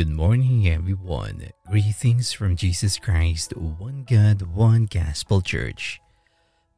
[0.00, 1.50] Good morning, everyone.
[1.68, 6.00] Greetings from Jesus Christ, one God, one gospel church.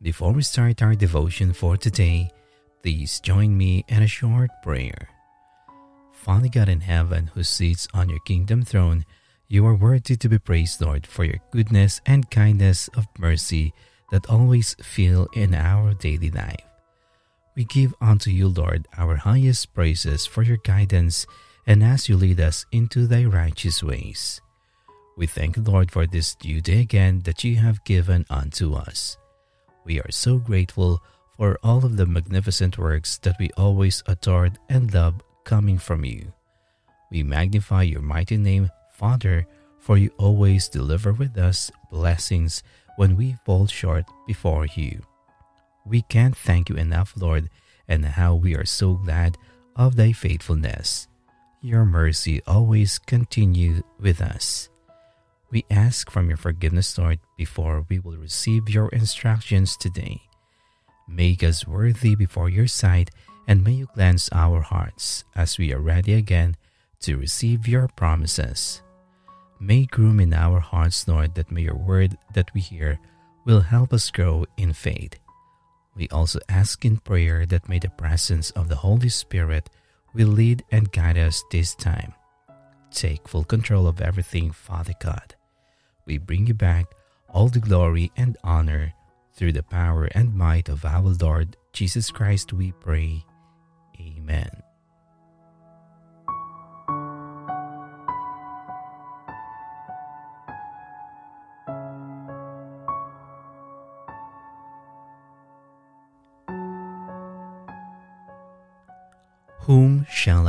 [0.03, 2.33] Before we start our devotion for today,
[2.83, 5.09] please join me in a short prayer.
[6.11, 9.05] Father God in heaven, who sits on your kingdom throne,
[9.47, 13.73] you are worthy to be praised, Lord, for your goodness and kindness of mercy
[14.11, 16.67] that always fill in our daily life.
[17.55, 21.25] We give unto you, Lord, our highest praises for your guidance
[21.67, 24.41] and as you lead us into thy righteous ways.
[25.17, 29.17] We thank Lord for this new day again that you have given unto us.
[29.85, 31.03] We are so grateful
[31.37, 36.33] for all of the magnificent works that we always adored and love coming from you.
[37.11, 39.47] We magnify your mighty name, Father,
[39.79, 42.63] for you always deliver with us blessings
[42.97, 45.03] when we fall short before you.
[45.85, 47.51] We can't thank you enough, Lord,
[47.89, 49.37] and how we are so glad
[49.77, 51.09] of thy faithfulness
[51.63, 54.69] your mercy always continue with us.
[55.51, 60.23] We ask from your forgiveness, Lord, before we will receive your instructions today.
[61.07, 63.11] Make us worthy before your sight,
[63.47, 66.57] and may you cleanse our hearts as we are ready again
[67.01, 68.83] to receive your promises.
[69.61, 72.99] Make room in our hearts, Lord, that may your word that we hear
[73.45, 75.15] will help us grow in faith.
[75.95, 79.71] We also ask in prayer that may the presence of the Holy Spirit
[80.15, 82.15] will lead and guide us this time.
[82.91, 85.35] Take full control of everything, Father God.
[86.07, 86.87] We bring you back
[87.29, 88.95] all the glory and honor
[89.35, 93.25] through the power and might of our Lord Jesus Christ, we pray.
[93.99, 94.51] Amen.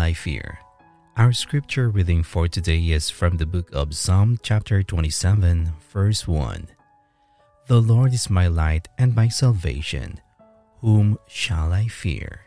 [0.04, 0.60] I fear?
[1.16, 6.68] Our scripture reading for today is from the book of Psalm chapter 27, verse 1.
[7.68, 10.20] The Lord is my light and my salvation.
[10.82, 12.43] Whom shall I fear?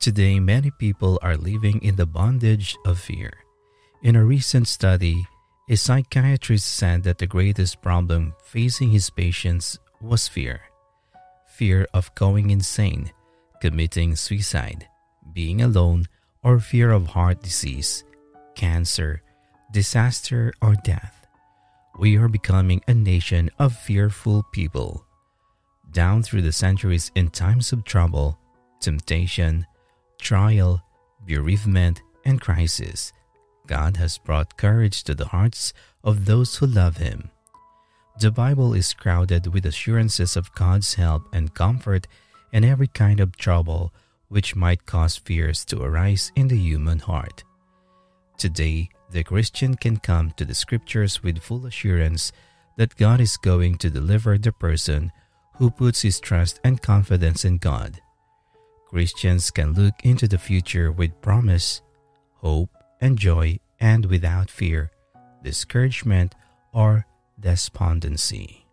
[0.00, 3.32] Today, many people are living in the bondage of fear.
[4.00, 5.26] In a recent study,
[5.68, 10.60] a psychiatrist said that the greatest problem facing his patients was fear
[11.46, 13.10] fear of going insane,
[13.60, 14.86] committing suicide,
[15.32, 16.06] being alone,
[16.44, 18.04] or fear of heart disease,
[18.54, 19.20] cancer,
[19.72, 21.26] disaster, or death.
[21.98, 25.04] We are becoming a nation of fearful people.
[25.90, 28.38] Down through the centuries, in times of trouble,
[28.78, 29.66] temptation,
[30.18, 30.82] trial,
[31.26, 33.12] bereavement, and crisis,
[33.66, 37.30] God has brought courage to the hearts of those who love Him.
[38.18, 42.06] The Bible is crowded with assurances of God's help and comfort
[42.52, 43.92] in every kind of trouble
[44.28, 47.44] which might cause fears to arise in the human heart.
[48.36, 52.32] Today, the Christian can come to the Scriptures with full assurance
[52.76, 55.12] that God is going to deliver the person
[55.56, 58.00] who puts his trust and confidence in God.
[58.88, 61.82] Christians can look into the future with promise,
[62.36, 62.70] hope,
[63.02, 64.90] and joy, and without fear,
[65.44, 66.34] discouragement,
[66.72, 67.04] or
[67.38, 68.64] despondency.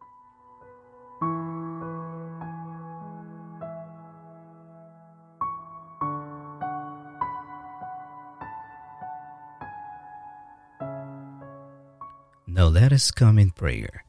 [12.47, 14.05] Now let us come in prayer.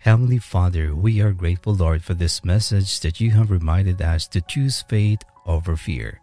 [0.00, 4.42] Heavenly Father, we are grateful, Lord, for this message that you have reminded us to
[4.42, 6.20] choose faith over fear.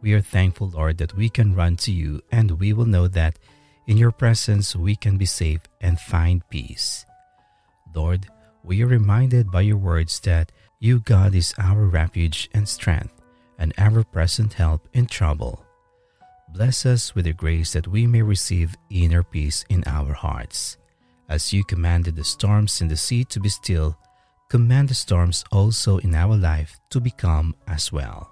[0.00, 3.38] We are thankful, Lord, that we can run to you and we will know that
[3.86, 7.06] in your presence we can be safe and find peace.
[7.94, 8.26] Lord,
[8.64, 10.50] we are reminded by your words that
[10.80, 13.14] you, God, is our refuge and strength
[13.58, 15.64] and ever present help in trouble.
[16.48, 20.76] Bless us with the grace that we may receive inner peace in our hearts.
[21.28, 23.96] As you commanded the storms in the sea to be still,
[24.50, 28.31] command the storms also in our life to become as well.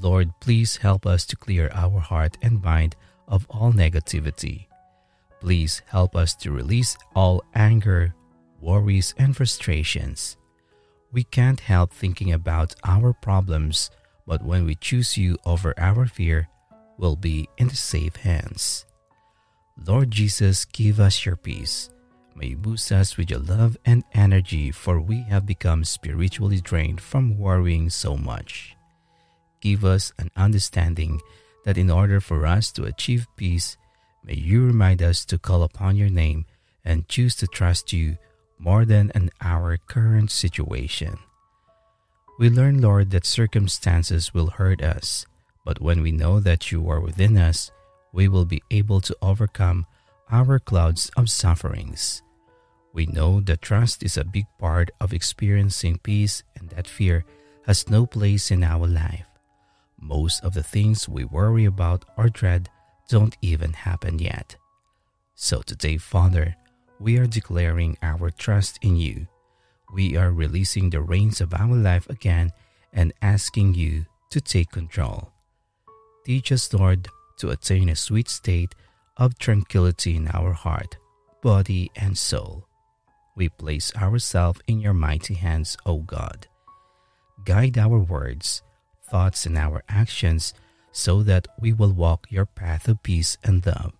[0.00, 2.96] Lord, please help us to clear our heart and mind
[3.28, 4.66] of all negativity.
[5.40, 8.14] Please help us to release all anger,
[8.60, 10.36] worries, and frustrations.
[11.12, 13.90] We can't help thinking about our problems,
[14.26, 16.48] but when we choose you over our fear,
[16.96, 18.86] we'll be in the safe hands.
[19.84, 21.90] Lord Jesus, give us your peace.
[22.34, 27.00] May you boost us with your love and energy, for we have become spiritually drained
[27.00, 28.71] from worrying so much
[29.62, 31.20] give us an understanding
[31.64, 33.78] that in order for us to achieve peace,
[34.24, 36.46] May you remind us to call upon your name
[36.84, 38.18] and choose to trust you
[38.58, 41.18] more than in our current situation.
[42.38, 45.26] We learn, Lord, that circumstances will hurt us,
[45.64, 47.72] but when we know that you are within us,
[48.12, 49.86] we will be able to overcome
[50.30, 52.22] our clouds of sufferings.
[52.92, 57.24] We know that trust is a big part of experiencing peace and that fear
[57.66, 59.31] has no place in our life.
[60.02, 62.68] Most of the things we worry about or dread
[63.08, 64.56] don't even happen yet.
[65.36, 66.56] So today, Father,
[66.98, 69.28] we are declaring our trust in you.
[69.94, 72.50] We are releasing the reins of our life again
[72.92, 75.30] and asking you to take control.
[76.24, 77.06] Teach us, Lord,
[77.38, 78.74] to attain a sweet state
[79.16, 80.96] of tranquility in our heart,
[81.42, 82.66] body, and soul.
[83.36, 86.48] We place ourselves in your mighty hands, O God.
[87.44, 88.62] Guide our words,
[89.12, 90.54] thoughts, and our actions
[90.92, 93.92] so that we will walk your path of peace and love.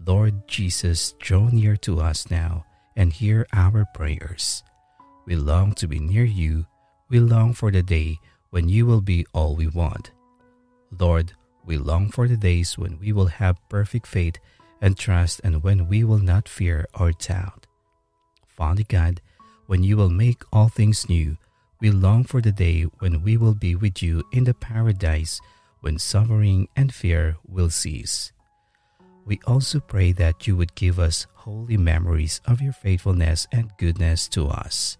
[0.00, 2.64] Lord Jesus, draw near to us now
[2.96, 4.64] and hear our prayers.
[5.26, 6.64] We long to be near you.
[7.08, 8.18] We long for the day
[8.48, 10.12] when you will be all we want.
[10.90, 11.32] Lord,
[11.64, 14.36] we long for the days when we will have perfect faith
[14.80, 17.66] and trust and when we will not fear or doubt.
[18.46, 19.20] Father God,
[19.66, 21.36] when you will make all things new,
[21.84, 25.38] we long for the day when we will be with you in the paradise
[25.80, 28.32] when suffering and fear will cease.
[29.26, 34.28] We also pray that you would give us holy memories of your faithfulness and goodness
[34.28, 34.96] to us.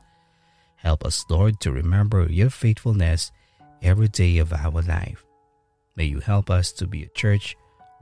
[0.77, 3.33] Help us, Lord, to remember your faithfulness
[3.81, 5.25] every day of our life.
[5.97, 7.57] May you help us to be a church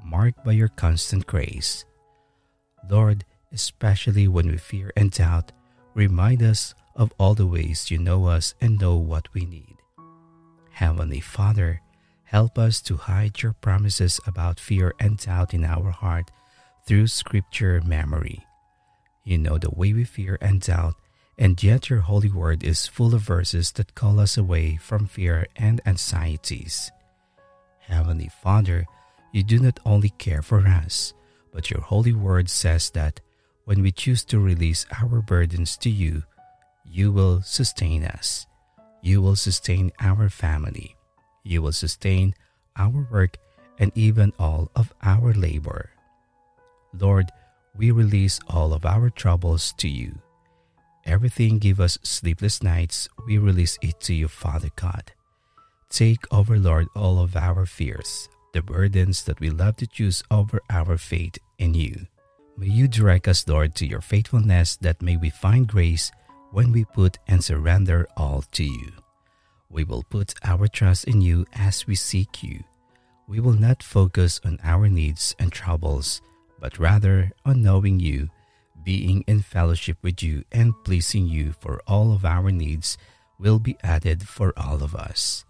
[0.05, 1.85] marked by your constant grace.
[2.91, 5.53] Lord, especially when we fear and doubt,
[5.95, 9.77] remind us of all the ways you know us and know what we need.
[10.71, 11.81] Heavenly Father,
[12.25, 16.31] help us to hide your promises about fear and doubt in our heart
[16.87, 18.45] through scripture memory.
[19.25, 20.95] You know the way we fear and doubt,
[21.39, 25.47] and yet your holy word is full of verses that call us away from fear
[25.57, 26.91] and anxieties.
[27.81, 28.87] Heavenly Father,
[29.33, 31.15] you do not only care for us,
[31.53, 33.21] but your holy word says that
[33.65, 36.25] when we choose to release our burdens to you,
[36.93, 38.47] you will sustain us.
[39.01, 40.95] You will sustain our family.
[41.43, 42.35] You will sustain
[42.77, 43.39] our work
[43.79, 45.89] and even all of our labor.
[46.93, 47.33] Lord,
[47.75, 50.21] we release all of our troubles to you.
[51.07, 55.13] Everything give us sleepless nights, we release it to you, Father God.
[55.89, 60.61] Take over, Lord, all of our fears, the burdens that we love to choose over
[60.69, 62.07] our faith in you.
[62.59, 66.13] May you direct us, Lord, to your faithfulness that may we find grace
[66.53, 68.93] when we put and surrender all to you.
[69.71, 72.63] We will put our trust in you as we seek you.
[73.27, 76.21] We will not focus on our needs and troubles,
[76.61, 78.29] but rather on knowing you,
[78.85, 82.99] being in fellowship with you, and pleasing you for all of our needs
[83.39, 85.47] will be added for all of us.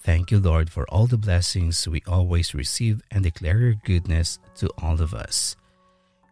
[0.00, 4.70] Thank you, Lord, for all the blessings we always receive and declare your goodness to
[4.78, 5.56] all of us.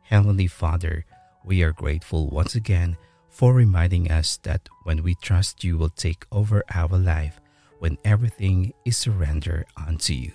[0.05, 1.05] Heavenly Father,
[1.45, 2.97] we are grateful once again
[3.35, 7.41] for reminding us that when we trust you will take over our life
[7.81, 10.33] when everything is surrendered unto you.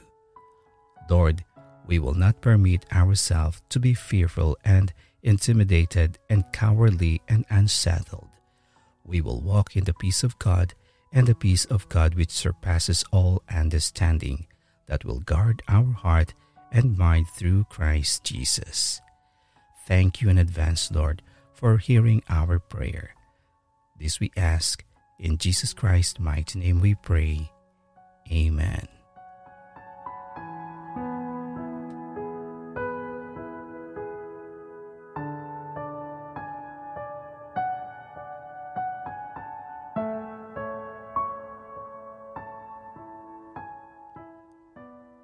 [1.10, 1.46] Lord,
[1.88, 4.92] we will not permit ourselves to be fearful and
[5.24, 8.28] intimidated and cowardly and unsettled.
[9.06, 10.74] We will walk in the peace of God
[11.14, 14.46] and the peace of God which surpasses all understanding,
[14.88, 16.34] that will guard our heart
[16.70, 19.00] and mind through Christ Jesus.
[19.88, 21.22] Thank you in advance, Lord,
[21.60, 23.14] for hearing our prayer.
[24.00, 24.86] This we ask
[25.20, 27.52] in Jesus Christ's mighty name we pray.
[28.32, 28.88] Amen.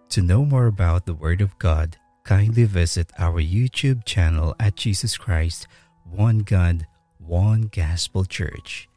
[0.09, 5.17] To know more about the Word of God, kindly visit our YouTube channel at Jesus
[5.17, 5.67] Christ,
[6.09, 8.87] One God, One Gospel Church.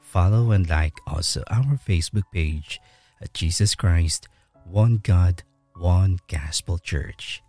[0.00, 2.80] Follow and like also our Facebook page
[3.20, 4.28] at Jesus Christ,
[4.64, 5.42] One God,
[5.76, 7.42] One Gospel Church.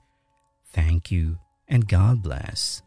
[0.73, 2.81] Thank you and God bless.